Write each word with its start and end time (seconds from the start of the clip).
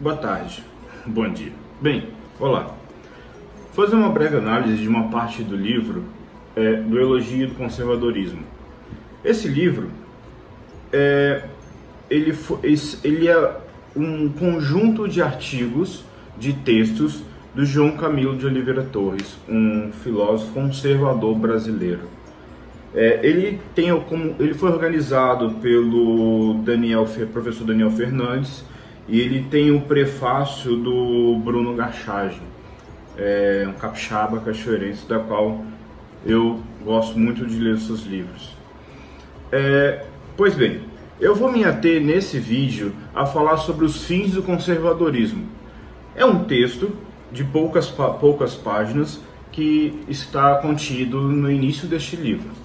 boa 0.00 0.16
tarde, 0.16 0.64
bom 1.04 1.28
dia. 1.28 1.52
Bem, 1.78 2.08
olá. 2.38 2.74
Vou 3.74 3.84
fazer 3.84 3.96
uma 3.96 4.08
breve 4.08 4.38
análise 4.38 4.80
de 4.80 4.88
uma 4.88 5.08
parte 5.08 5.42
do 5.42 5.54
livro 5.54 6.04
é, 6.56 6.76
do 6.76 6.98
Elogio 6.98 7.48
do 7.48 7.54
Conservadorismo. 7.54 8.42
Esse 9.22 9.46
livro 9.46 9.90
é, 10.90 11.44
ele, 12.08 12.34
ele 13.04 13.28
é 13.28 13.56
um 13.94 14.30
conjunto 14.30 15.06
de 15.06 15.20
artigos, 15.20 16.02
de 16.38 16.54
textos 16.54 17.22
do 17.54 17.66
João 17.66 17.92
Camilo 17.92 18.34
de 18.36 18.46
Oliveira 18.46 18.82
Torres, 18.82 19.36
um 19.46 19.92
filósofo 19.92 20.54
conservador 20.54 21.34
brasileiro. 21.36 22.08
É, 22.94 23.20
ele 23.22 23.60
tem 23.74 23.94
como 24.00 24.34
ele 24.40 24.54
foi 24.54 24.70
organizado 24.70 25.50
pelo 25.60 26.54
Daniel 26.64 27.06
professor 27.32 27.64
Daniel 27.66 27.90
Fernandes 27.90 28.64
e 29.10 29.20
ele 29.20 29.42
tem 29.50 29.72
o 29.72 29.80
prefácio 29.80 30.76
do 30.76 31.36
Bruno 31.44 31.74
Garchage, 31.74 32.40
é, 33.18 33.66
um 33.68 33.72
capixaba 33.72 34.38
cachoeirense 34.38 35.04
da 35.06 35.18
qual 35.18 35.64
eu 36.24 36.60
gosto 36.84 37.18
muito 37.18 37.44
de 37.44 37.58
ler 37.58 37.76
seus 37.78 38.06
livros. 38.06 38.54
É, 39.50 40.04
pois 40.36 40.54
bem, 40.54 40.82
eu 41.20 41.34
vou 41.34 41.50
me 41.50 41.64
ater 41.64 42.00
nesse 42.00 42.38
vídeo 42.38 42.92
a 43.12 43.26
falar 43.26 43.56
sobre 43.56 43.84
os 43.84 44.04
fins 44.04 44.30
do 44.32 44.44
conservadorismo. 44.44 45.44
É 46.14 46.24
um 46.24 46.44
texto 46.44 46.92
de 47.32 47.42
poucas, 47.42 47.88
poucas 47.88 48.54
páginas 48.54 49.20
que 49.50 50.04
está 50.08 50.54
contido 50.56 51.20
no 51.20 51.50
início 51.50 51.88
deste 51.88 52.14
livro. 52.14 52.59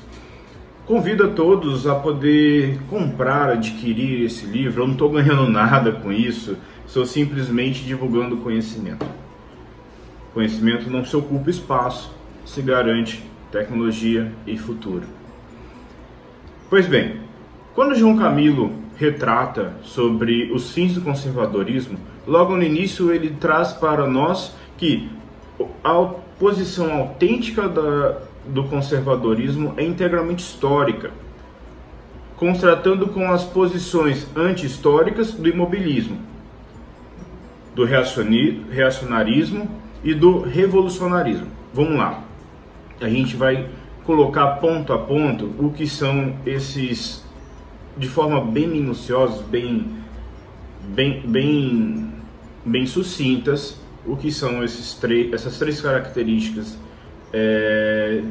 Convido 0.86 1.24
a 1.24 1.28
todos 1.30 1.88
a 1.88 1.96
poder 1.96 2.80
comprar, 2.88 3.50
adquirir 3.50 4.24
esse 4.24 4.46
livro. 4.46 4.84
Eu 4.84 4.88
não 4.88 4.94
estou 4.94 5.10
ganhando 5.10 5.50
nada 5.50 5.92
com 5.92 6.12
isso, 6.12 6.56
estou 6.86 7.08
simplesmente 7.08 7.84
divulgando 7.84 8.38
conhecimento. 8.38 9.04
Conhecimento 10.32 10.88
não 10.88 11.04
se 11.04 11.16
ocupa 11.18 11.50
espaço, 11.50 12.14
se 12.46 12.62
garante 12.62 13.24
tecnologia 13.52 14.32
e 14.46 14.58
futuro. 14.58 15.06
Pois 16.70 16.86
bem, 16.86 17.22
quando 17.74 17.96
João 17.96 18.16
Camilo 18.16 18.72
retrata 18.96 19.74
sobre 19.82 20.52
os 20.52 20.72
fins 20.72 20.94
do 20.94 21.02
conservadorismo, 21.02 21.98
logo 22.28 22.56
no 22.56 22.64
início 22.64 23.12
ele 23.12 23.32
traz 23.32 23.74
para 23.74 24.06
nós 24.06 24.56
que 24.78 25.10
a 25.84 26.04
posição 26.38 26.94
autêntica 26.94 27.68
da, 27.68 28.22
do 28.48 28.64
conservadorismo 28.66 29.74
é 29.78 29.84
integralmente 29.84 30.44
histórica, 30.44 31.12
contrastando 32.38 33.08
com 33.08 33.32
as 33.32 33.44
posições 33.44 34.28
anti-históricas 34.36 35.34
do 35.34 35.48
imobilismo, 35.48 36.20
do 37.74 37.86
reacionarismo 37.86 39.70
e 40.04 40.14
do 40.14 40.42
revolucionarismo. 40.42 41.48
Vamos 41.74 41.98
lá. 41.98 42.24
A 43.02 43.10
gente 43.10 43.36
vai 43.36 43.68
colocar 44.06 44.48
ponto 44.58 44.94
a 44.94 45.00
ponto 45.00 45.52
o 45.58 45.72
que 45.72 45.88
são 45.88 46.36
esses 46.46 47.24
de 47.98 48.08
forma 48.08 48.42
bem 48.42 48.68
minuciosa, 48.68 49.42
bem, 49.44 49.88
bem, 50.90 51.22
bem, 51.26 52.14
bem 52.66 52.86
sucintas, 52.86 53.80
o 54.06 54.16
que 54.16 54.32
são 54.32 54.64
esses 54.64 54.98
essas 55.34 55.58
três 55.58 55.82
características 55.82 56.78
é, 57.38 58.22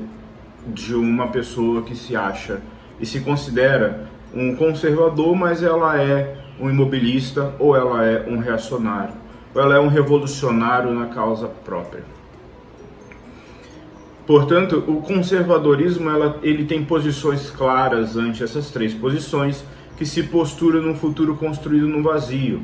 de 0.66 0.94
uma 0.94 1.28
pessoa 1.28 1.82
que 1.82 1.94
se 1.94 2.16
acha 2.16 2.62
e 2.98 3.04
se 3.04 3.20
considera 3.20 4.08
um 4.34 4.56
conservador, 4.56 5.36
mas 5.36 5.62
ela 5.62 6.00
é 6.00 6.38
um 6.58 6.70
imobilista 6.70 7.54
ou 7.58 7.76
ela 7.76 8.02
é 8.02 8.26
um 8.26 8.38
reacionário, 8.38 9.12
ou 9.54 9.60
ela 9.60 9.76
é 9.76 9.80
um 9.80 9.88
revolucionário 9.88 10.90
na 10.94 11.06
causa 11.06 11.48
própria. 11.48 12.02
Portanto, 14.26 14.82
o 14.88 15.02
conservadorismo 15.02 16.08
ela, 16.08 16.38
ele 16.42 16.64
tem 16.64 16.82
posições 16.82 17.50
claras 17.50 18.16
ante 18.16 18.42
essas 18.42 18.70
três 18.70 18.94
posições 18.94 19.62
que 19.98 20.06
se 20.06 20.22
postura 20.22 20.80
num 20.80 20.94
futuro 20.94 21.36
construído 21.36 21.86
no 21.86 22.02
vazio. 22.02 22.62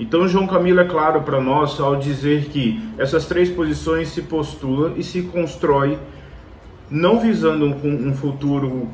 Então, 0.00 0.26
João 0.26 0.46
Camilo 0.46 0.80
é 0.80 0.84
claro 0.84 1.20
para 1.20 1.42
nós 1.42 1.78
ao 1.78 1.94
dizer 1.94 2.46
que 2.46 2.82
essas 2.96 3.26
três 3.26 3.50
posições 3.50 4.08
se 4.08 4.22
postulam 4.22 4.94
e 4.96 5.02
se 5.02 5.20
constrói 5.24 5.98
não 6.90 7.20
visando 7.20 7.66
um, 7.66 8.08
um 8.08 8.14
futuro 8.14 8.88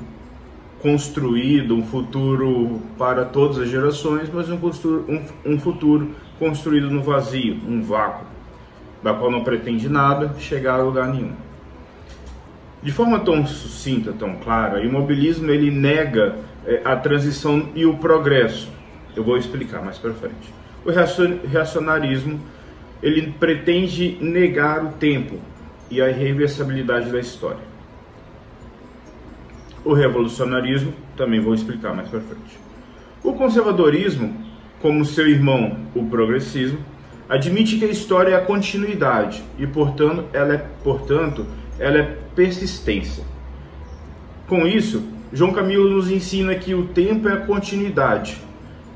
construído, 0.83 1.77
um 1.77 1.85
futuro 1.85 2.83
para 2.99 3.25
todas 3.25 3.59
as 3.59 3.69
gerações, 3.69 4.29
mas 4.35 4.51
um, 4.51 4.57
um, 4.57 5.53
um 5.53 5.59
futuro 5.61 6.11
construído 6.41 6.91
no 6.91 7.01
vazio, 7.01 7.57
um 7.69 7.81
vácuo, 7.83 8.27
da 9.01 9.15
qual 9.15 9.31
não 9.31 9.45
pretende 9.45 9.89
nada 9.89 10.35
chegar 10.41 10.81
a 10.81 10.83
lugar 10.83 11.07
nenhum. 11.07 11.35
De 12.83 12.91
forma 12.91 13.21
tão 13.21 13.47
sucinta, 13.47 14.13
tão 14.13 14.35
clara, 14.39 14.81
o 14.81 14.85
imobilismo 14.85 15.53
ele 15.53 15.71
nega 15.71 16.35
é, 16.67 16.83
a 16.85 16.97
transição 16.97 17.69
e 17.77 17.87
o 17.87 17.97
progresso. 17.97 18.69
Eu 19.15 19.23
vou 19.23 19.39
explicar 19.39 19.81
mais 19.83 19.99
para 19.99 20.13
frente. 20.13 20.66
O 20.87 20.91
reacionarismo 21.49 22.41
ele 23.03 23.35
pretende 23.41 24.17
negar 24.21 24.85
o 24.85 24.93
tempo 24.93 25.41
e 25.91 26.01
a 26.01 26.09
irreversibilidade 26.09 27.11
da 27.11 27.19
história. 27.19 27.59
O 29.85 29.93
revolucionarismo 29.93 30.95
também 31.17 31.41
vou 31.41 31.55
explicar 31.55 31.93
mais 31.93 32.09
para 32.09 32.21
frente. 32.21 32.57
O 33.21 33.33
conservadorismo, 33.33 34.33
como 34.81 35.05
seu 35.05 35.29
irmão, 35.29 35.77
o 35.93 36.05
progressismo, 36.07 36.79
admite 37.29 37.79
que 37.79 37.85
a 37.85 37.89
história 37.89 38.31
é 38.31 38.37
a 38.37 38.45
continuidade 38.45 39.43
e, 39.59 39.67
portanto, 39.67 40.27
ela 40.33 40.55
é, 40.55 40.67
portanto, 40.85 41.45
ela 41.81 41.99
é 41.99 42.17
persistência. 42.37 43.25
Com 44.47 44.65
isso, 44.65 45.03
João 45.33 45.53
Camilo 45.53 45.91
nos 45.91 46.09
ensina 46.13 46.55
que 46.55 46.77
o 46.77 46.87
tempo 46.87 47.29
é 47.29 47.33
a 47.33 47.41
continuidade, 47.41 48.41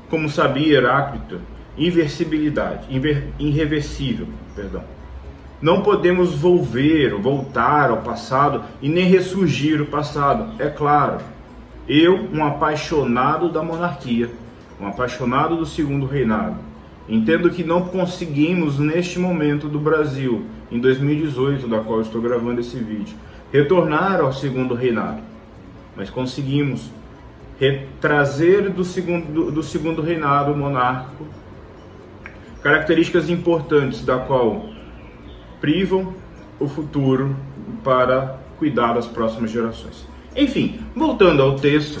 como 0.09 0.29
sabia 0.29 0.77
Heráclito, 0.77 1.50
inversibilidade, 1.77 2.93
inver, 2.93 3.27
irreversível, 3.39 4.27
perdão. 4.55 4.83
Não 5.61 5.81
podemos 5.81 6.33
volver, 6.33 7.13
voltar 7.15 7.91
ao 7.91 7.97
passado 7.97 8.63
e 8.81 8.89
nem 8.89 9.05
ressurgir 9.05 9.81
o 9.81 9.85
passado, 9.85 10.53
é 10.59 10.69
claro. 10.69 11.19
Eu, 11.87 12.27
um 12.33 12.43
apaixonado 12.43 13.49
da 13.49 13.61
monarquia, 13.61 14.29
um 14.79 14.87
apaixonado 14.87 15.55
do 15.55 15.65
segundo 15.65 16.05
reinado, 16.05 16.57
Entendo 17.11 17.49
que 17.49 17.61
não 17.61 17.81
conseguimos 17.81 18.79
neste 18.79 19.19
momento 19.19 19.67
do 19.67 19.79
Brasil, 19.79 20.45
em 20.71 20.79
2018, 20.79 21.67
da 21.67 21.79
qual 21.79 21.99
estou 21.99 22.21
gravando 22.21 22.61
esse 22.61 22.77
vídeo, 22.77 23.17
retornar 23.51 24.21
ao 24.21 24.31
segundo 24.31 24.73
reinado, 24.73 25.21
mas 25.95 26.09
conseguimos 26.09 26.89
trazer 27.99 28.69
do 28.69 28.85
segundo, 28.85 29.25
do, 29.25 29.51
do 29.51 29.61
segundo 29.61 30.01
reinado 30.01 30.55
monárquico 30.55 31.25
características 32.63 33.29
importantes 33.29 34.05
da 34.05 34.17
qual 34.19 34.65
privam 35.59 36.13
o 36.59 36.67
futuro 36.67 37.35
para 37.83 38.39
cuidar 38.57 38.93
das 38.93 39.07
próximas 39.07 39.51
gerações. 39.51 40.05
Enfim, 40.35 40.79
voltando 40.95 41.41
ao 41.41 41.55
texto, 41.55 41.99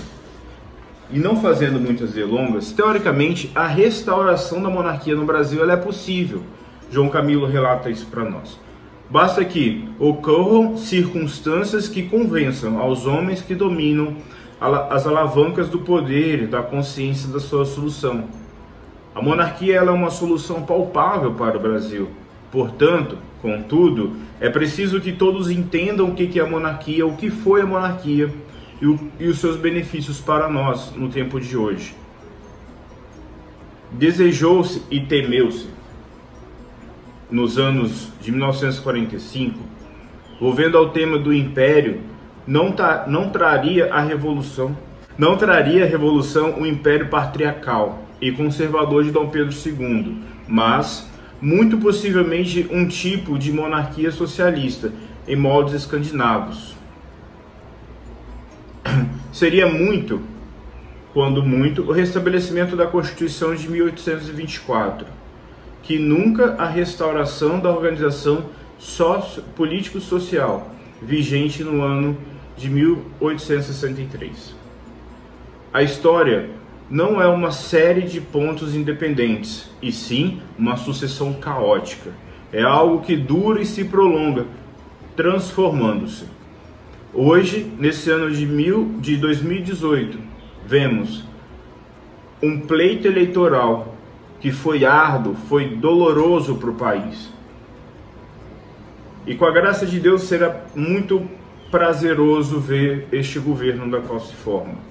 e 1.11 1.19
não 1.19 1.35
fazendo 1.41 1.79
muitas 1.79 2.13
delongas, 2.13 2.71
teoricamente 2.71 3.51
a 3.53 3.67
restauração 3.67 4.61
da 4.61 4.69
monarquia 4.69 5.15
no 5.15 5.25
Brasil 5.25 5.69
é 5.69 5.75
possível. 5.75 6.41
João 6.89 7.09
Camilo 7.09 7.45
relata 7.45 7.89
isso 7.89 8.05
para 8.05 8.23
nós. 8.23 8.57
Basta 9.09 9.43
que 9.43 9.89
ocorram 9.99 10.77
circunstâncias 10.77 11.89
que 11.89 12.03
convençam 12.03 12.79
aos 12.79 13.05
homens 13.05 13.41
que 13.41 13.53
dominam 13.53 14.15
as 14.89 15.05
alavancas 15.05 15.67
do 15.67 15.79
poder 15.79 16.47
da 16.47 16.61
consciência 16.61 17.27
da 17.27 17.39
sua 17.39 17.65
solução. 17.65 18.25
A 19.13 19.21
monarquia 19.21 19.75
é 19.75 19.91
uma 19.91 20.09
solução 20.09 20.63
palpável 20.63 21.33
para 21.33 21.57
o 21.57 21.59
Brasil. 21.59 22.09
Portanto, 22.49 23.17
contudo, 23.41 24.15
é 24.39 24.49
preciso 24.49 25.01
que 25.01 25.11
todos 25.11 25.49
entendam 25.49 26.09
o 26.09 26.15
que 26.15 26.39
é 26.39 26.43
a 26.43 26.47
monarquia, 26.47 27.05
o 27.05 27.17
que 27.17 27.29
foi 27.29 27.61
a 27.61 27.65
monarquia 27.65 28.33
e, 28.81 28.87
o, 28.87 28.99
e 29.19 29.27
os 29.27 29.39
seus 29.39 29.57
benefícios 29.57 30.21
para 30.21 30.47
nós 30.47 30.93
no 30.95 31.09
tempo 31.09 31.39
de 31.41 31.57
hoje. 31.57 31.93
Desejou-se 33.91 34.83
e 34.89 35.01
temeu-se 35.01 35.67
nos 37.29 37.57
anos 37.57 38.09
de 38.21 38.31
1945, 38.31 39.59
volvendo 40.39 40.77
ao 40.77 40.89
tema 40.89 41.17
do 41.17 41.33
império, 41.33 42.01
não, 42.47 42.71
ta, 42.71 43.05
não 43.07 43.29
traria 43.29 43.93
a 43.93 44.01
revolução, 44.01 44.75
não 45.17 45.35
traria 45.37 45.83
a 45.83 45.87
revolução 45.87 46.59
o 46.59 46.65
império 46.65 47.09
patriarcal 47.09 48.00
e 48.21 48.31
conservador 48.31 49.03
de 49.03 49.11
Dom 49.11 49.29
Pedro 49.29 49.51
II, 49.53 50.17
mas 50.47 51.09
muito 51.41 51.77
possivelmente 51.79 52.67
um 52.71 52.87
tipo 52.87 53.37
de 53.39 53.51
monarquia 53.51 54.11
socialista 54.11 54.93
em 55.27 55.35
moldes 55.35 55.73
escandinavos. 55.73 56.75
Seria 59.33 59.67
muito, 59.67 60.21
quando 61.13 61.41
muito, 61.41 61.81
o 61.81 61.91
restabelecimento 61.91 62.75
da 62.75 62.85
Constituição 62.85 63.55
de 63.55 63.67
1824, 63.69 65.07
que 65.81 65.97
nunca 65.97 66.55
a 66.59 66.67
restauração 66.67 67.59
da 67.59 67.69
organização 67.71 68.45
político-social 69.55 70.71
vigente 71.01 71.63
no 71.63 71.81
ano 71.81 72.17
de 72.55 72.69
1863. 72.69 74.55
A 75.73 75.81
história 75.81 76.49
não 76.91 77.21
é 77.21 77.27
uma 77.27 77.51
série 77.51 78.01
de 78.01 78.19
pontos 78.19 78.75
independentes, 78.75 79.71
e 79.81 79.93
sim 79.93 80.41
uma 80.59 80.75
sucessão 80.75 81.31
caótica. 81.31 82.11
É 82.51 82.61
algo 82.61 82.99
que 82.99 83.15
dura 83.15 83.61
e 83.61 83.65
se 83.65 83.85
prolonga, 83.85 84.45
transformando-se. 85.15 86.25
Hoje, 87.13 87.71
nesse 87.79 88.09
ano 88.11 88.29
de, 88.29 88.45
mil, 88.45 88.97
de 88.99 89.15
2018, 89.15 90.19
vemos 90.65 91.23
um 92.43 92.59
pleito 92.59 93.07
eleitoral 93.07 93.95
que 94.41 94.51
foi 94.51 94.83
árduo, 94.83 95.33
foi 95.47 95.69
doloroso 95.69 96.55
para 96.55 96.71
o 96.71 96.75
país. 96.75 97.31
E 99.25 99.33
com 99.33 99.45
a 99.45 99.51
graça 99.51 99.85
de 99.85 99.97
Deus 99.97 100.23
será 100.23 100.65
muito 100.75 101.25
prazeroso 101.69 102.59
ver 102.59 103.07
este 103.13 103.39
governo 103.39 103.89
da 103.89 104.01
qual 104.01 104.19
se 104.19 104.33
forma. 104.33 104.90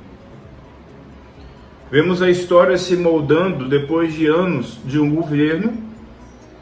Vemos 1.90 2.22
a 2.22 2.30
história 2.30 2.78
se 2.78 2.96
moldando 2.96 3.68
depois 3.68 4.14
de 4.14 4.24
anos 4.24 4.78
de 4.84 5.00
um 5.00 5.12
governo 5.12 5.72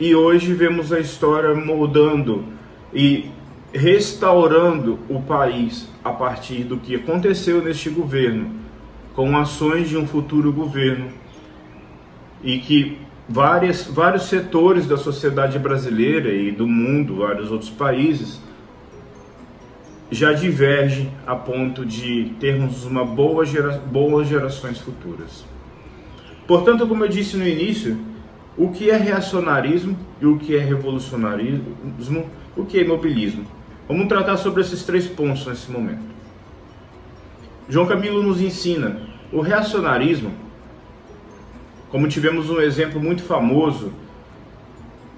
e 0.00 0.14
hoje 0.14 0.54
vemos 0.54 0.90
a 0.90 1.00
história 1.00 1.54
moldando 1.54 2.44
e 2.94 3.26
restaurando 3.70 4.98
o 5.06 5.20
país 5.20 5.86
a 6.02 6.10
partir 6.12 6.64
do 6.64 6.78
que 6.78 6.94
aconteceu 6.94 7.62
neste 7.62 7.90
governo, 7.90 8.52
com 9.14 9.36
ações 9.36 9.90
de 9.90 9.98
um 9.98 10.06
futuro 10.06 10.50
governo 10.50 11.08
e 12.42 12.58
que 12.58 12.96
várias, 13.28 13.86
vários 13.86 14.31
setores 14.31 14.86
da 14.86 14.96
sociedade 14.96 15.58
brasileira 15.58 16.32
e 16.32 16.50
do 16.50 16.66
mundo, 16.66 17.16
vários 17.16 17.52
outros 17.52 17.70
países, 17.70 18.40
já 20.10 20.32
divergem 20.32 21.12
a 21.26 21.34
ponto 21.37 21.84
de 21.84 22.32
termos 22.40 22.84
uma 22.84 23.05
boa 23.05 23.44
gera, 23.44 23.78
boas 23.78 24.28
gerações 24.28 24.78
futuras. 24.78 25.44
Portanto, 26.46 26.87
como 26.87 27.05
eu 27.05 27.08
disse 27.08 27.37
no 27.37 27.46
início, 27.46 27.99
o 28.56 28.70
que 28.70 28.90
é 28.90 28.96
reacionarismo 28.96 29.96
e 30.20 30.26
o 30.26 30.38
que 30.38 30.56
é 30.56 30.60
revolucionarismo, 30.60 32.26
o 32.56 32.64
que 32.64 32.78
é 32.78 32.82
imobilismo. 32.82 33.46
Vamos 33.87 34.08
tratar 34.08 34.37
sobre 34.37 34.62
esses 34.62 34.82
três 34.84 35.06
pontos 35.06 35.46
nesse 35.46 35.70
momento. 35.70 36.02
João 37.69 37.87
Camilo 37.87 38.22
nos 38.22 38.40
ensina 38.40 39.00
o 39.31 39.40
reacionarismo 39.40 40.32
como 41.90 42.06
tivemos 42.06 42.50
um 42.50 42.60
exemplo 42.60 43.00
muito 43.00 43.22
famoso 43.22 43.93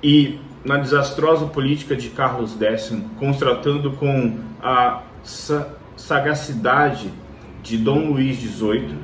e 0.03 0.39
na 0.65 0.77
desastrosa 0.77 1.47
política 1.47 1.97
de 1.97 2.11
Carlos 2.11 2.61
X, 2.61 2.93
contratando 3.19 3.93
com 3.93 4.39
a 4.63 5.03
sagacidade 5.97 7.13
de 7.63 7.79
Dom 7.79 8.11
Luís 8.11 8.39
XVIII, 8.39 8.95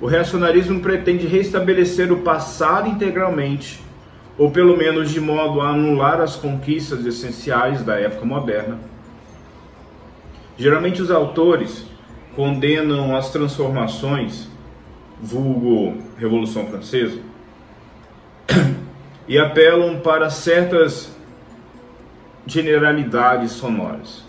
o 0.00 0.06
reacionarismo 0.06 0.80
pretende 0.80 1.26
restabelecer 1.26 2.12
o 2.12 2.18
passado 2.18 2.88
integralmente, 2.88 3.80
ou 4.36 4.50
pelo 4.50 4.76
menos 4.76 5.10
de 5.10 5.20
modo 5.20 5.60
a 5.60 5.70
anular 5.70 6.20
as 6.20 6.36
conquistas 6.36 7.06
essenciais 7.06 7.82
da 7.82 7.98
época 7.98 8.24
moderna. 8.24 8.78
Geralmente 10.56 11.00
os 11.00 11.10
autores 11.10 11.86
condenam 12.34 13.16
as 13.16 13.30
transformações 13.30 14.48
vulgo 15.20 15.96
Revolução 16.18 16.66
Francesa, 16.66 17.18
e 19.26 19.38
apelam 19.38 20.00
para 20.00 20.30
certas 20.30 21.14
generalidades 22.46 23.52
sonoras. 23.52 24.22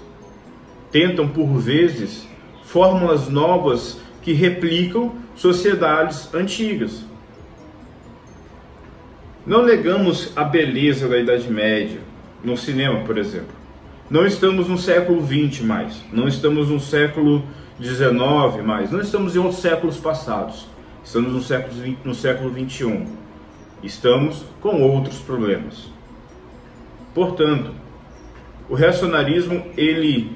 Tentam, 0.91 1.27
por 1.27 1.57
vezes, 1.57 2.27
fórmulas 2.63 3.27
novas 3.27 3.99
que 4.21 4.33
replicam 4.33 5.13
sociedades 5.35 6.33
antigas. 6.33 7.03
Não 9.45 9.63
negamos 9.63 10.31
a 10.35 10.43
beleza 10.43 11.07
da 11.07 11.19
Idade 11.19 11.51
Média, 11.51 11.99
no 12.43 12.57
cinema, 12.57 13.01
por 13.01 13.17
exemplo. 13.17 13.53
Não 14.09 14.25
estamos 14.25 14.67
no 14.67 14.77
século 14.77 15.21
XX 15.25 15.61
mais, 15.61 16.03
não 16.11 16.27
estamos 16.27 16.69
no 16.69 16.79
século 16.79 17.43
XIX 17.81 18.63
mais, 18.63 18.91
não 18.91 19.01
estamos 19.01 19.35
em 19.35 19.39
outros 19.39 19.61
séculos 19.61 19.97
passados. 19.97 20.67
Estamos 21.03 21.33
no 21.33 21.41
século, 21.41 21.81
20, 21.81 21.99
no 22.03 22.15
século 22.15 22.49
21. 22.49 23.24
Estamos 23.85 24.43
com 24.59 24.81
outros 24.81 25.19
problemas. 25.19 25.89
Portanto, 27.13 27.71
o 28.69 28.75
reacionarismo 28.75 29.63
ele 29.77 30.35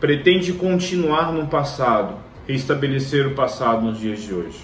pretende 0.00 0.52
continuar 0.52 1.32
no 1.32 1.46
passado, 1.46 2.16
restabelecer 2.46 3.26
o 3.26 3.34
passado 3.34 3.82
nos 3.82 3.98
dias 3.98 4.20
de 4.20 4.34
hoje. 4.34 4.58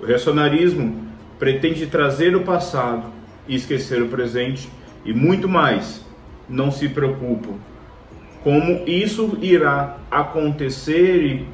O 0.00 0.06
reacionarismo 0.06 1.06
pretende 1.38 1.86
trazer 1.86 2.36
o 2.36 2.44
passado 2.44 3.10
e 3.48 3.56
esquecer 3.56 4.00
o 4.00 4.08
presente 4.08 4.68
e 5.04 5.12
muito 5.12 5.48
mais. 5.48 6.04
Não 6.48 6.70
se 6.70 6.88
preocupam 6.88 7.54
como 8.46 8.84
isso 8.86 9.36
irá 9.42 9.96
acontecer 10.08 11.44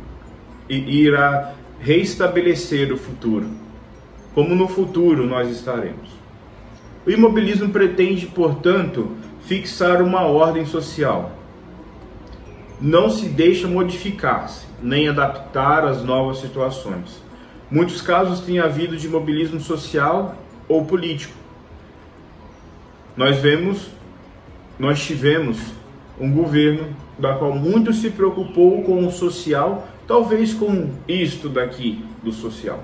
e, 0.69 0.75
e 0.75 1.07
irá 1.07 1.55
reestabelecer 1.81 2.93
o 2.93 2.99
futuro, 2.99 3.47
como 4.35 4.55
no 4.55 4.69
futuro 4.69 5.27
nós 5.27 5.51
estaremos. 5.51 6.11
O 7.07 7.11
imobilismo 7.11 7.69
pretende, 7.71 8.27
portanto, 8.27 9.13
fixar 9.43 10.03
uma 10.03 10.23
ordem 10.23 10.65
social. 10.65 11.33
Não 12.81 13.11
se 13.11 13.29
deixa 13.29 13.69
modificar-se, 13.69 14.67
nem 14.83 15.09
adaptar 15.09 15.85
às 15.85 16.03
novas 16.03 16.39
situações. 16.39 17.23
Muitos 17.71 18.01
casos 18.01 18.41
têm 18.41 18.59
havido 18.59 18.97
de 18.97 19.07
imobilismo 19.07 19.61
social 19.61 20.37
ou 20.69 20.85
político. 20.85 21.35
Nós 23.17 23.39
vemos, 23.39 23.89
nós 24.79 25.05
tivemos 25.05 25.59
um 26.21 26.33
governo 26.33 26.95
da 27.19 27.35
qual 27.35 27.55
muito 27.55 27.93
se 27.93 28.11
preocupou 28.11 28.83
com 28.83 29.07
o 29.07 29.11
social 29.11 29.89
Talvez 30.07 30.53
com 30.53 30.91
isto 31.07 31.49
daqui 31.49 32.05
do 32.23 32.33
social. 32.33 32.83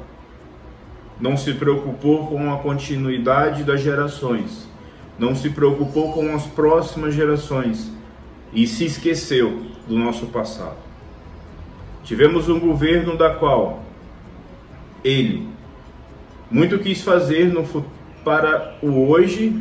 Não 1.21 1.37
se 1.37 1.55
preocupou 1.55 2.27
com 2.27 2.53
a 2.53 2.59
continuidade 2.59 3.65
das 3.65 3.81
gerações. 3.81 4.69
Não 5.19 5.35
se 5.35 5.51
preocupou 5.51 6.13
com 6.13 6.35
as 6.35 6.47
próximas 6.47 7.15
gerações 7.15 7.93
e 8.53 8.67
se 8.67 8.85
esqueceu 8.85 9.63
do 9.87 9.97
nosso 9.97 10.27
passado. 10.27 10.77
Tivemos 12.05 12.49
um 12.49 12.59
governo 12.59 13.17
da 13.17 13.35
qual 13.35 13.83
ele 15.05 15.49
muito 16.51 16.79
quis 16.79 17.03
fazer 17.03 17.53
no, 17.53 17.65
para 18.25 18.79
o 18.81 19.09
hoje, 19.09 19.55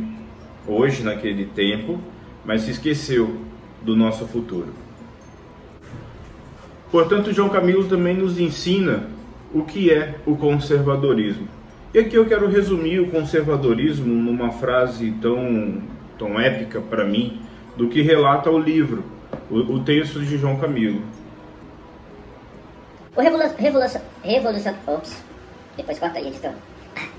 hoje 0.67 1.03
naquele 1.03 1.45
tempo, 1.45 1.99
mas 2.45 2.61
se 2.61 2.71
esqueceu 2.71 3.41
do 3.81 3.95
nosso 3.95 4.25
futuro. 4.25 4.73
Portanto, 6.91 7.33
João 7.33 7.49
Camilo 7.49 7.85
também 7.85 8.15
nos 8.15 8.39
ensina 8.39 9.09
o 9.53 9.63
que 9.63 9.91
é 9.91 10.15
o 10.25 10.37
conservadorismo. 10.37 11.47
E 11.93 11.99
aqui 11.99 12.15
eu 12.15 12.25
quero 12.25 12.49
resumir 12.49 12.99
o 12.99 13.09
conservadorismo 13.09 14.13
numa 14.13 14.51
frase 14.51 15.11
tão, 15.21 15.81
tão 16.19 16.39
épica 16.39 16.81
para 16.81 17.05
mim 17.05 17.41
do 17.77 17.87
que 17.87 18.01
relata 18.01 18.49
o 18.49 18.59
livro, 18.59 19.05
o, 19.49 19.55
o 19.55 19.83
texto 19.83 20.19
de 20.19 20.37
João 20.37 20.57
Camilo. 20.57 21.01
O 23.15 23.21
ops, 24.85 25.23
depois 25.77 25.97
corta 25.97 26.19
aí, 26.19 26.27
editor. 26.27 26.51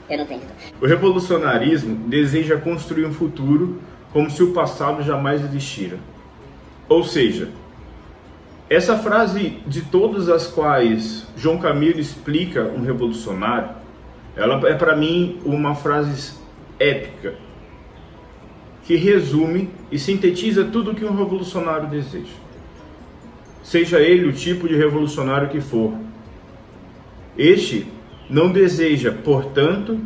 Eu 0.09 0.19
não 0.19 0.27
tenho 0.27 0.41
editor. 0.41 0.57
O 0.83 0.87
revolucionarismo 0.87 2.09
deseja 2.09 2.59
construir 2.59 3.07
um 3.07 3.13
futuro 3.13 3.81
como 4.13 4.31
se 4.31 4.43
o 4.43 4.53
passado 4.53 5.03
jamais 5.03 5.43
existira. 5.43 5.99
Ou 6.89 7.03
seja, 7.05 7.49
essa 8.69 8.99
frase, 8.99 9.61
de 9.67 9.81
todas 9.83 10.29
as 10.29 10.47
quais 10.47 11.27
João 11.37 11.59
Camilo 11.59 11.99
explica 11.99 12.65
um 12.65 12.83
revolucionário, 12.83 13.71
ela 14.39 14.67
é 14.69 14.75
para 14.75 14.97
mim 14.97 15.41
uma 15.45 15.75
frase 15.75 16.39
épica 16.79 17.35
que 18.85 18.97
resume 18.97 19.69
e 19.93 19.99
sintetiza 19.99 20.65
tudo 20.65 20.93
o 20.93 20.95
que 20.95 21.05
um 21.05 21.15
revolucionário 21.15 21.89
deseja. 21.89 22.33
Seja 23.63 24.01
ele 24.01 24.29
o 24.29 24.33
tipo 24.33 24.67
de 24.67 24.75
revolucionário 24.75 25.51
que 25.51 25.61
for. 25.61 25.93
Este 27.37 27.87
não 28.31 28.51
deseja, 28.51 29.13
portanto, 29.13 30.01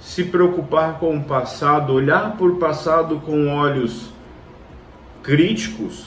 se 0.00 0.24
preocupar 0.24 0.98
com 0.98 1.16
o 1.16 1.24
passado, 1.24 1.92
olhar 1.92 2.36
por 2.36 2.56
passado 2.56 3.20
com 3.20 3.48
olhos 3.48 4.10
críticos 5.22 6.06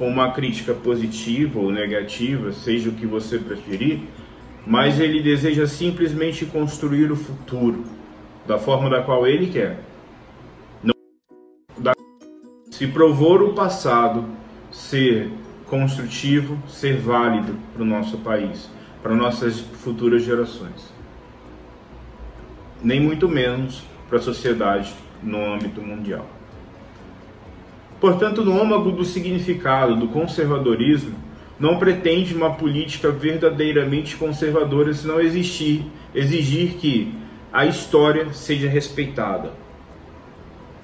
com 0.00 0.08
uma 0.08 0.30
crítica 0.30 0.72
positiva 0.72 1.60
ou 1.60 1.70
negativa, 1.70 2.52
seja 2.52 2.88
o 2.88 2.92
que 2.92 3.04
você 3.04 3.38
preferir, 3.38 4.00
mas 4.66 5.00
ele 5.00 5.22
deseja 5.22 5.66
simplesmente 5.66 6.44
construir 6.46 7.10
o 7.10 7.16
futuro 7.16 7.84
da 8.46 8.58
forma 8.58 8.90
da 8.90 9.02
qual 9.02 9.26
ele 9.26 9.46
quer. 9.48 9.80
Não... 10.82 10.94
Se 12.70 12.86
provou 12.86 13.40
o 13.42 13.54
passado 13.54 14.24
ser 14.70 15.30
construtivo, 15.66 16.58
ser 16.68 16.96
válido 16.98 17.54
para 17.72 17.82
o 17.82 17.86
nosso 17.86 18.18
país, 18.18 18.68
para 19.02 19.14
nossas 19.14 19.60
futuras 19.60 20.22
gerações, 20.22 20.92
nem 22.82 23.00
muito 23.00 23.28
menos 23.28 23.82
para 24.08 24.18
a 24.18 24.22
sociedade 24.22 24.92
no 25.22 25.54
âmbito 25.54 25.80
mundial. 25.80 26.26
Portanto, 28.00 28.42
no 28.42 28.58
âmago 28.60 28.90
do 28.90 29.04
significado 29.04 29.94
do 29.94 30.08
conservadorismo, 30.08 31.14
não 31.60 31.78
pretende 31.78 32.34
uma 32.34 32.54
política 32.54 33.10
verdadeiramente 33.10 34.16
conservadora 34.16 34.94
se 34.94 35.06
não 35.06 35.20
existir, 35.20 35.84
exigir 36.14 36.72
que 36.78 37.14
a 37.52 37.66
história 37.66 38.32
seja 38.32 38.66
respeitada. 38.66 39.52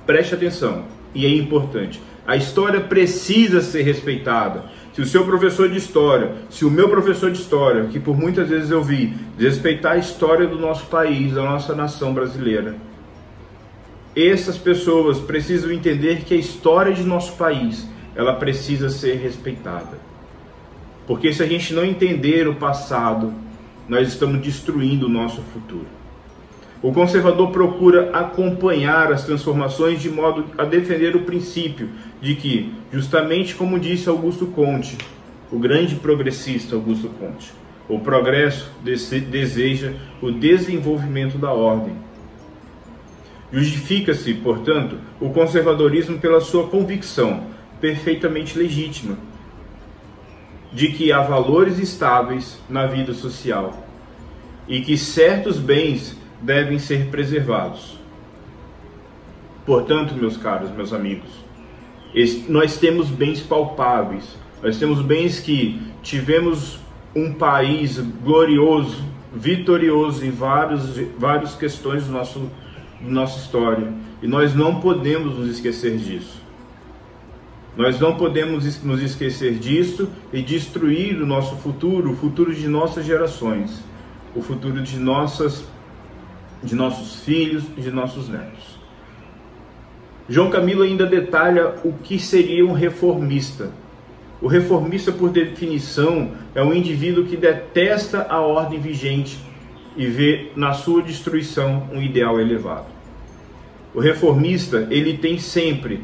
Preste 0.06 0.34
atenção, 0.34 0.84
e 1.14 1.24
é 1.24 1.30
importante. 1.30 2.00
A 2.26 2.36
história 2.36 2.80
precisa 2.80 3.62
ser 3.62 3.82
respeitada. 3.82 4.64
Se 4.92 5.00
o 5.00 5.06
seu 5.06 5.24
professor 5.24 5.68
de 5.68 5.78
história, 5.78 6.32
se 6.50 6.64
o 6.64 6.70
meu 6.70 6.90
professor 6.90 7.30
de 7.30 7.38
história, 7.38 7.84
que 7.84 7.98
por 7.98 8.16
muitas 8.16 8.48
vezes 8.48 8.70
eu 8.70 8.82
vi, 8.82 9.14
desrespeitar 9.36 9.92
a 9.92 9.98
história 9.98 10.46
do 10.46 10.58
nosso 10.58 10.86
país, 10.86 11.32
da 11.32 11.42
nossa 11.42 11.74
nação 11.74 12.12
brasileira, 12.12 12.76
essas 14.14 14.58
pessoas 14.58 15.18
precisam 15.18 15.70
entender 15.70 16.22
que 16.24 16.34
a 16.34 16.38
história 16.38 16.92
de 16.92 17.02
nosso 17.02 17.32
país, 17.36 17.86
ela 18.14 18.34
precisa 18.34 18.90
ser 18.90 19.16
respeitada. 19.16 20.15
Porque 21.06 21.32
se 21.32 21.42
a 21.42 21.46
gente 21.46 21.72
não 21.72 21.84
entender 21.84 22.48
o 22.48 22.54
passado, 22.54 23.32
nós 23.88 24.08
estamos 24.08 24.40
destruindo 24.40 25.06
o 25.06 25.08
nosso 25.08 25.40
futuro. 25.52 25.86
O 26.82 26.92
conservador 26.92 27.50
procura 27.50 28.10
acompanhar 28.12 29.12
as 29.12 29.24
transformações 29.24 30.00
de 30.00 30.10
modo 30.10 30.44
a 30.58 30.64
defender 30.64 31.16
o 31.16 31.22
princípio 31.22 31.88
de 32.20 32.34
que, 32.34 32.72
justamente 32.92 33.54
como 33.54 33.78
disse 33.78 34.08
Augusto 34.08 34.46
Conte, 34.46 34.98
o 35.50 35.58
grande 35.58 35.94
progressista 35.94 36.74
Augusto 36.74 37.08
Conte, 37.08 37.52
o 37.88 37.98
progresso 38.00 38.70
deseja 38.82 39.92
o 40.20 40.30
desenvolvimento 40.30 41.38
da 41.38 41.52
ordem 41.52 42.06
Justifica-se, 43.52 44.34
portanto, 44.34 44.98
o 45.20 45.30
conservadorismo 45.30 46.18
pela 46.18 46.40
sua 46.40 46.66
convicção, 46.66 47.44
perfeitamente 47.80 48.58
legítima, 48.58 49.16
de 50.72 50.88
que 50.88 51.12
há 51.12 51.22
valores 51.22 51.78
estáveis 51.78 52.60
na 52.68 52.86
vida 52.86 53.12
social 53.12 53.86
e 54.68 54.80
que 54.80 54.96
certos 54.98 55.58
bens 55.58 56.16
devem 56.40 56.78
ser 56.78 57.06
preservados. 57.06 57.98
Portanto, 59.64 60.14
meus 60.14 60.36
caros, 60.36 60.70
meus 60.70 60.92
amigos, 60.92 61.30
nós 62.48 62.76
temos 62.78 63.08
bens 63.08 63.40
palpáveis, 63.40 64.36
nós 64.62 64.78
temos 64.78 65.02
bens 65.02 65.40
que 65.40 65.80
tivemos 66.02 66.78
um 67.14 67.32
país 67.32 67.98
glorioso, 67.98 69.04
vitorioso 69.34 70.24
em 70.24 70.30
vários, 70.30 70.98
várias 71.18 71.54
questões 71.54 72.04
do 72.04 72.12
nosso 72.12 72.50
nossa 73.00 73.38
história. 73.38 73.92
E 74.22 74.26
nós 74.26 74.54
não 74.54 74.80
podemos 74.80 75.38
nos 75.38 75.50
esquecer 75.50 75.96
disso. 75.98 76.40
Nós 77.76 78.00
não 78.00 78.16
podemos 78.16 78.82
nos 78.82 79.02
esquecer 79.02 79.58
disso 79.58 80.08
e 80.32 80.40
destruir 80.40 81.20
o 81.20 81.26
nosso 81.26 81.56
futuro, 81.56 82.12
o 82.12 82.16
futuro 82.16 82.54
de 82.54 82.66
nossas 82.66 83.04
gerações, 83.04 83.84
o 84.34 84.40
futuro 84.40 84.82
de 84.82 84.98
nossas 84.98 85.64
de 86.62 86.74
nossos 86.74 87.22
filhos 87.22 87.64
de 87.76 87.90
nossos 87.90 88.28
netos. 88.28 88.76
João 90.28 90.50
Camilo 90.50 90.82
ainda 90.82 91.04
detalha 91.04 91.74
o 91.84 91.92
que 91.92 92.18
seria 92.18 92.66
um 92.66 92.72
reformista. 92.72 93.70
O 94.40 94.48
reformista, 94.48 95.12
por 95.12 95.30
definição, 95.30 96.32
é 96.54 96.62
um 96.62 96.72
indivíduo 96.74 97.24
que 97.24 97.36
detesta 97.36 98.26
a 98.28 98.40
ordem 98.40 98.80
vigente 98.80 99.38
e 99.96 100.06
vê 100.06 100.50
na 100.56 100.72
sua 100.72 101.02
destruição 101.02 101.88
um 101.92 102.02
ideal 102.02 102.40
elevado. 102.40 102.86
O 103.94 104.00
reformista, 104.00 104.88
ele 104.90 105.16
tem 105.16 105.38
sempre 105.38 106.02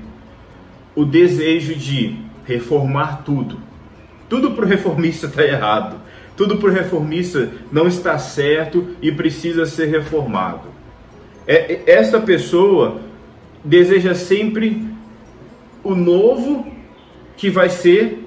o 0.95 1.05
desejo 1.05 1.75
de 1.75 2.17
reformar 2.45 3.23
tudo. 3.25 3.59
Tudo 4.29 4.53
para 4.53 4.65
o 4.65 4.69
reformista 4.69 5.27
está 5.27 5.45
errado. 5.45 5.97
Tudo 6.37 6.57
para 6.57 6.71
o 6.71 6.73
reformista 6.73 7.51
não 7.71 7.87
está 7.87 8.19
certo 8.19 8.89
e 9.01 9.13
precisa 9.13 9.67
ser 9.67 9.87
reformado. 9.87 10.69
É, 11.47 11.75
é, 11.75 11.83
essa 11.87 12.21
pessoa 12.21 13.01
deseja 13.65 14.15
sempre 14.15 14.87
o 15.85 15.95
novo 15.95 16.67
que 17.37 17.51
vai 17.51 17.69
ser 17.69 18.25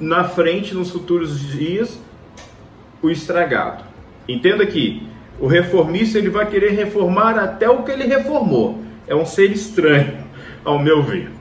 na 0.00 0.24
frente, 0.24 0.74
nos 0.74 0.90
futuros 0.90 1.40
dias, 1.52 1.98
o 3.00 3.10
estragado. 3.10 3.84
Entenda 4.28 4.66
que 4.66 5.06
o 5.38 5.46
reformista 5.46 6.18
ele 6.18 6.28
vai 6.28 6.46
querer 6.46 6.72
reformar 6.72 7.38
até 7.38 7.68
o 7.68 7.82
que 7.82 7.90
ele 7.90 8.04
reformou. 8.04 8.82
É 9.06 9.14
um 9.14 9.24
ser 9.24 9.52
estranho, 9.52 10.18
ao 10.64 10.78
meu 10.78 11.02
ver. 11.02 11.35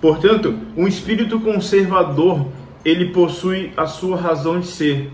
Portanto, 0.00 0.58
um 0.76 0.86
espírito 0.86 1.40
conservador, 1.40 2.46
ele 2.84 3.06
possui 3.06 3.72
a 3.76 3.86
sua 3.86 4.16
razão 4.16 4.60
de 4.60 4.66
ser. 4.66 5.10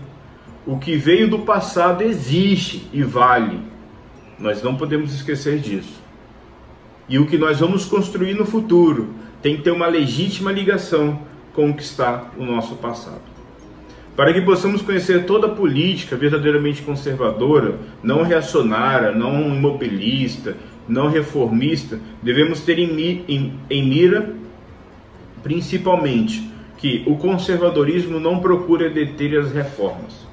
O 0.65 0.77
que 0.77 0.95
veio 0.95 1.29
do 1.29 1.39
passado 1.39 2.03
existe 2.03 2.87
e 2.93 3.03
vale. 3.03 3.59
Nós 4.37 4.61
não 4.61 4.75
podemos 4.75 5.13
esquecer 5.13 5.59
disso. 5.59 6.01
E 7.07 7.19
o 7.19 7.25
que 7.25 7.37
nós 7.37 7.59
vamos 7.59 7.85
construir 7.85 8.33
no 8.33 8.45
futuro 8.45 9.13
tem 9.41 9.57
que 9.57 9.63
ter 9.63 9.71
uma 9.71 9.87
legítima 9.87 10.51
ligação 10.51 11.19
com 11.53 11.69
o 11.69 11.73
que 11.73 11.83
está 11.83 12.31
no 12.37 12.45
nosso 12.45 12.75
passado. 12.75 13.21
Para 14.15 14.31
que 14.31 14.41
possamos 14.41 14.81
conhecer 14.81 15.25
toda 15.25 15.47
a 15.47 15.55
política 15.55 16.15
verdadeiramente 16.15 16.83
conservadora, 16.83 17.79
não 18.03 18.21
reacionária, 18.21 19.11
não 19.11 19.55
imobilista, 19.55 20.55
não 20.87 21.09
reformista, 21.09 21.99
devemos 22.21 22.61
ter 22.61 22.77
em, 22.79 23.53
mira, 23.69 24.35
principalmente, 25.43 26.51
que 26.77 27.03
o 27.05 27.15
conservadorismo 27.17 28.19
não 28.19 28.39
procura 28.39 28.89
deter 28.89 29.39
as 29.39 29.51
reformas 29.51 30.25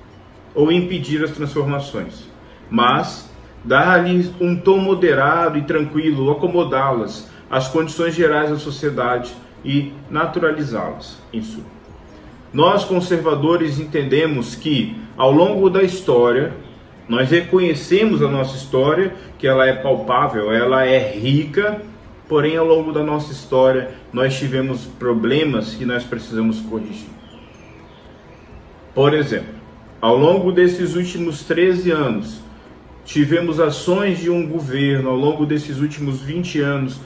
ou 0.55 0.73
impedir 0.73 1.23
as 1.23 1.31
transformações, 1.31 2.29
mas 2.71 3.31
dar-lhes 3.65 4.33
um 4.41 4.57
tom 4.57 4.79
moderado 4.79 5.59
e 5.59 5.63
tranquilo, 5.63 6.31
acomodá-las 6.31 7.29
às 7.51 7.69
condições 7.69 8.15
gerais 8.15 8.51
da 8.51 8.57
sociedade 8.57 9.33
e 9.65 9.93
naturalizá-las 10.11 11.19
em 11.33 11.43
suma. 11.43 11.67
Nós 12.53 12.85
conservadores 12.85 13.79
entendemos 13.79 14.55
que 14.55 14.97
ao 15.17 15.31
longo 15.31 15.71
da 15.71 15.83
história 15.83 16.53
nós 17.09 17.31
reconhecemos 17.31 18.23
a 18.23 18.29
nossa 18.29 18.57
história, 18.57 19.15
que 19.39 19.47
ela 19.47 19.67
é 19.67 19.73
palpável, 19.73 20.53
ela 20.53 20.85
é 20.85 21.13
rica, 21.13 21.81
porém 22.31 22.57
ao 22.57 22.65
longo 22.65 22.93
da 22.93 23.03
nossa 23.03 23.33
história 23.33 23.91
nós 24.13 24.39
tivemos 24.39 24.85
problemas 24.87 25.75
que 25.75 25.85
nós 25.85 26.05
precisamos 26.05 26.61
corrigir. 26.61 27.09
Por 28.95 29.13
exemplo, 29.15 29.53
ao 30.01 30.17
longo 30.17 30.53
desses 30.53 30.95
últimos 30.95 31.43
13 31.43 31.91
anos, 31.91 32.41
tivemos 33.05 33.59
ações 33.59 34.21
de 34.21 34.31
um 34.31 34.47
governo, 34.47 35.11
ao 35.11 35.17
longo 35.17 35.45
desses 35.45 35.81
últimos 35.81 36.21
20 36.23 36.61
anos, 36.61 37.01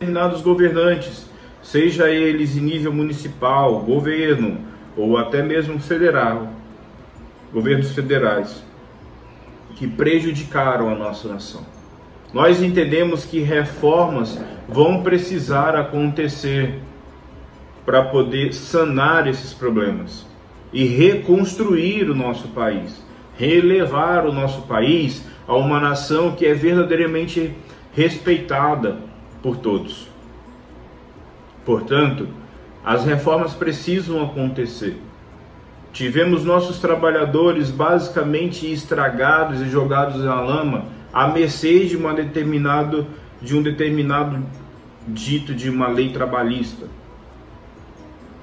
determinados 0.00 0.42
governantes 0.42 1.30
seja 1.62 2.10
eles 2.10 2.56
em 2.56 2.60
nível 2.60 2.92
municipal, 2.92 3.78
governo 3.82 4.58
ou 4.96 5.16
até 5.16 5.44
mesmo 5.44 5.78
federal, 5.78 6.52
governos 7.52 7.92
federais, 7.92 8.64
que 9.76 9.86
prejudicaram 9.86 10.90
a 10.90 10.94
nossa 10.96 11.28
nação. 11.28 11.71
Nós 12.32 12.62
entendemos 12.62 13.24
que 13.26 13.40
reformas 13.40 14.38
vão 14.68 15.02
precisar 15.02 15.76
acontecer 15.76 16.78
para 17.84 18.04
poder 18.04 18.54
sanar 18.54 19.26
esses 19.26 19.52
problemas 19.52 20.26
e 20.72 20.86
reconstruir 20.86 22.08
o 22.08 22.14
nosso 22.14 22.48
país, 22.48 23.04
relevar 23.36 24.24
o 24.24 24.32
nosso 24.32 24.62
país 24.62 25.24
a 25.46 25.54
uma 25.54 25.78
nação 25.78 26.32
que 26.32 26.46
é 26.46 26.54
verdadeiramente 26.54 27.54
respeitada 27.94 28.96
por 29.42 29.58
todos. 29.58 30.08
Portanto, 31.66 32.28
as 32.84 33.04
reformas 33.04 33.52
precisam 33.52 34.22
acontecer. 34.22 34.96
Tivemos 35.92 36.44
nossos 36.44 36.78
trabalhadores 36.78 37.70
basicamente 37.70 38.72
estragados 38.72 39.60
e 39.60 39.68
jogados 39.68 40.24
na 40.24 40.40
lama 40.40 40.86
à 41.12 41.28
mercê 41.28 41.86
de, 41.86 41.96
uma 41.96 42.14
determinado, 42.14 43.06
de 43.40 43.56
um 43.56 43.62
determinado 43.62 44.44
dito 45.06 45.54
de 45.54 45.68
uma 45.68 45.88
lei 45.88 46.12
trabalhista. 46.12 46.86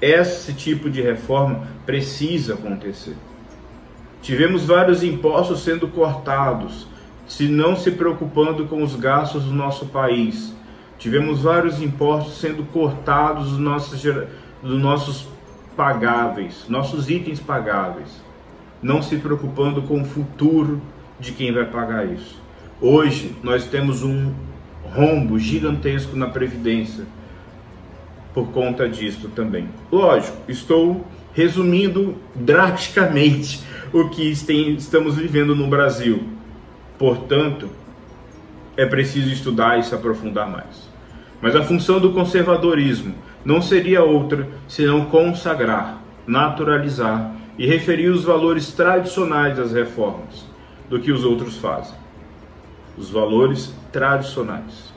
Esse 0.00 0.52
tipo 0.54 0.88
de 0.88 1.02
reforma 1.02 1.66
precisa 1.84 2.54
acontecer. 2.54 3.16
Tivemos 4.22 4.66
vários 4.66 5.02
impostos 5.02 5.62
sendo 5.62 5.88
cortados, 5.88 6.86
se 7.26 7.48
não 7.48 7.76
se 7.76 7.90
preocupando 7.90 8.66
com 8.66 8.82
os 8.82 8.94
gastos 8.94 9.44
do 9.44 9.52
nosso 9.52 9.86
país 9.86 10.54
Tivemos 11.00 11.40
vários 11.40 11.80
impostos 11.80 12.38
sendo 12.38 12.62
cortados 12.62 13.52
dos 13.52 13.58
nossos, 13.58 14.02
dos 14.62 14.78
nossos 14.78 15.26
pagáveis, 15.74 16.66
nossos 16.68 17.08
itens 17.08 17.40
pagáveis, 17.40 18.22
não 18.82 19.00
se 19.00 19.16
preocupando 19.16 19.80
com 19.80 20.02
o 20.02 20.04
futuro 20.04 20.78
de 21.18 21.32
quem 21.32 21.52
vai 21.54 21.64
pagar 21.64 22.04
isso. 22.06 22.38
Hoje 22.82 23.36
nós 23.42 23.66
temos 23.66 24.02
um 24.02 24.32
rombo 24.82 25.38
gigantesco 25.38 26.16
na 26.16 26.28
Previdência 26.28 27.04
por 28.32 28.48
conta 28.52 28.88
disso 28.88 29.28
também. 29.28 29.68
Lógico, 29.92 30.38
estou 30.48 31.06
resumindo 31.34 32.16
drasticamente 32.34 33.62
o 33.92 34.08
que 34.08 34.30
estamos 34.30 35.16
vivendo 35.16 35.54
no 35.54 35.66
Brasil. 35.66 36.22
Portanto, 36.98 37.68
é 38.78 38.86
preciso 38.86 39.30
estudar 39.30 39.78
e 39.78 39.82
se 39.82 39.94
aprofundar 39.94 40.50
mais. 40.50 40.88
Mas 41.42 41.54
a 41.54 41.62
função 41.62 42.00
do 42.00 42.14
conservadorismo 42.14 43.14
não 43.44 43.60
seria 43.60 44.02
outra 44.02 44.48
senão 44.66 45.04
consagrar, 45.04 46.00
naturalizar 46.26 47.36
e 47.58 47.66
referir 47.66 48.08
os 48.08 48.24
valores 48.24 48.72
tradicionais 48.72 49.58
das 49.58 49.72
reformas 49.72 50.46
do 50.88 50.98
que 50.98 51.12
os 51.12 51.24
outros 51.24 51.58
fazem. 51.58 51.99
Os 53.00 53.08
valores 53.08 53.74
tradicionais. 53.90 54.92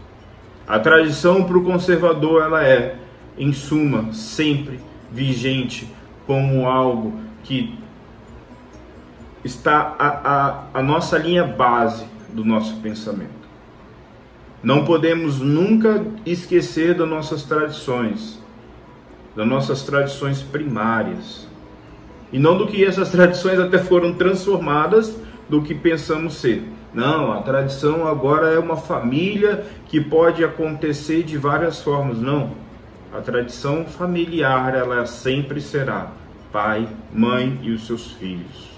A 0.68 0.78
tradição 0.78 1.46
para 1.46 1.58
o 1.58 1.64
conservador 1.64 2.44
ela 2.44 2.62
é, 2.62 2.98
em 3.38 3.54
suma, 3.54 4.12
sempre 4.12 4.82
vigente 5.10 5.88
como 6.28 6.68
algo 6.68 7.14
que 7.44 7.80
está 9.42 9.96
a, 9.98 10.08
a, 10.08 10.64
a 10.74 10.84
nossa 10.84 11.18
linha 11.18 11.46
base 11.46 12.06
do 12.34 12.44
nosso 12.44 12.76
pensamento. 12.82 13.32
Não 14.62 14.84
podemos 14.84 15.40
nunca 15.40 16.06
esquecer 16.26 16.96
das 16.96 17.08
nossas 17.08 17.44
tradições, 17.44 18.38
das 19.34 19.48
nossas 19.48 19.82
tradições 19.84 20.42
primárias. 20.42 21.48
E 22.34 22.38
não 22.38 22.58
do 22.58 22.68
que 22.68 22.84
essas 22.84 23.08
tradições 23.12 23.60
até 23.60 23.78
foram 23.78 24.14
transformadas 24.14 25.16
do 25.54 25.62
que 25.62 25.76
pensamos 25.76 26.38
ser. 26.38 26.64
Não, 26.92 27.32
a 27.32 27.44
tradição 27.44 28.08
agora 28.08 28.48
é 28.48 28.58
uma 28.58 28.76
família 28.76 29.64
que 29.86 30.02
pode 30.02 30.44
acontecer 30.44 31.22
de 31.22 31.38
várias 31.38 31.80
formas. 31.80 32.18
Não. 32.18 32.54
A 33.16 33.22
tradição 33.22 33.86
familiar, 33.86 34.74
ela 34.74 35.06
sempre 35.06 35.62
será 35.62 36.08
pai, 36.52 36.90
mãe 37.14 37.60
e 37.62 37.70
os 37.70 37.86
seus 37.86 38.14
filhos. 38.14 38.72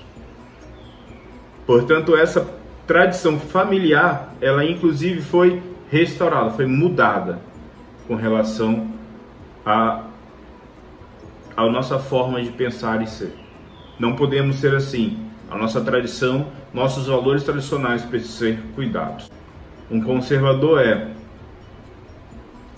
Portanto, 1.65 2.13
essa 2.13 2.45
tradição 2.85 3.39
familiar, 3.39 4.33
ela 4.41 4.65
inclusive 4.65 5.21
foi 5.21 5.63
restaurada, 5.89 6.49
foi 6.49 6.65
mudada 6.65 7.39
com 8.05 8.15
relação 8.15 8.91
a 9.65 10.03
a 11.55 11.69
nossa 11.69 11.97
forma 11.99 12.43
de 12.43 12.49
pensar 12.49 13.01
e 13.01 13.07
ser. 13.07 13.33
Não 13.97 14.17
podemos 14.17 14.57
ser 14.57 14.75
assim. 14.75 15.25
A 15.49 15.57
nossa 15.57 15.81
tradição, 15.81 16.47
nossos 16.73 17.07
valores 17.07 17.43
tradicionais 17.43 18.03
precisam 18.03 18.37
ser 18.37 18.59
cuidados. 18.73 19.31
Um 19.89 20.01
conservador 20.01 20.81
é 20.81 21.11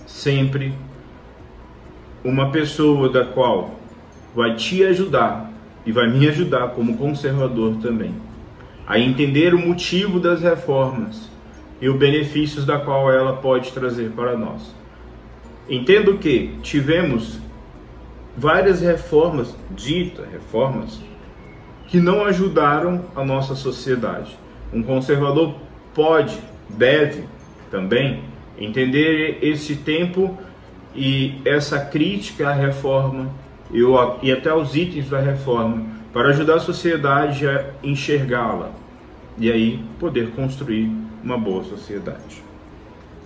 sempre 0.06 0.74
uma 2.22 2.50
pessoa 2.50 3.08
da 3.08 3.24
qual 3.24 3.78
vai 4.34 4.54
te 4.54 4.84
ajudar 4.84 5.50
e 5.86 5.92
vai 5.92 6.08
me 6.08 6.28
ajudar 6.28 6.68
como 6.68 6.98
conservador 6.98 7.76
também 7.76 8.14
a 8.88 8.98
entender 8.98 9.54
o 9.54 9.58
motivo 9.58 10.18
das 10.18 10.40
reformas 10.40 11.28
e 11.78 11.90
os 11.90 11.96
benefícios 11.96 12.64
da 12.64 12.78
qual 12.78 13.12
ela 13.12 13.36
pode 13.36 13.70
trazer 13.70 14.10
para 14.12 14.34
nós. 14.34 14.74
Entendo 15.68 16.16
que 16.16 16.56
tivemos 16.62 17.38
várias 18.34 18.80
reformas, 18.80 19.54
ditas 19.70 20.26
reformas, 20.32 20.98
que 21.88 21.98
não 21.98 22.24
ajudaram 22.24 23.06
a 23.16 23.24
nossa 23.24 23.54
sociedade. 23.54 24.38
Um 24.72 24.82
conservador 24.82 25.54
pode, 25.94 26.38
deve 26.68 27.24
também 27.70 28.22
entender 28.58 29.38
esse 29.42 29.76
tempo 29.76 30.38
e 30.94 31.40
essa 31.44 31.80
crítica 31.80 32.50
à 32.50 32.52
reforma 32.52 33.30
e 34.22 34.30
até 34.30 34.50
aos 34.50 34.74
itens 34.74 35.08
da 35.08 35.18
reforma 35.18 35.86
para 36.12 36.28
ajudar 36.28 36.56
a 36.56 36.60
sociedade 36.60 37.46
a 37.46 37.70
enxergá-la 37.82 38.72
e 39.38 39.50
aí 39.50 39.82
poder 39.98 40.30
construir 40.30 40.90
uma 41.22 41.38
boa 41.38 41.64
sociedade. 41.64 42.42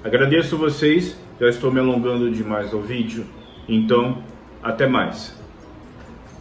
Agradeço 0.04 0.56
vocês, 0.56 1.16
já 1.40 1.48
estou 1.48 1.72
me 1.72 1.80
alongando 1.80 2.30
demais 2.30 2.72
ao 2.74 2.80
vídeo, 2.80 3.24
então 3.68 4.18
até 4.62 4.86
mais. 4.86 5.36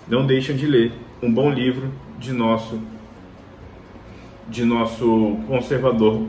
Não 0.07 0.25
deixem 0.25 0.55
de 0.55 0.65
ler 0.65 0.91
um 1.21 1.31
bom 1.31 1.49
livro 1.49 1.91
de 2.21 2.31
nosso 2.31 2.79
de 4.47 4.63
nosso 4.63 5.38
conservador 5.47 6.21